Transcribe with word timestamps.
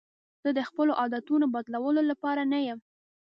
زه 0.43 0.49
د 0.57 0.59
خپلو 0.69 0.91
عادتونو 1.01 1.45
بدلولو 1.55 2.01
لپاره 2.11 2.41
نه 2.53 2.59
یم. 2.67 2.79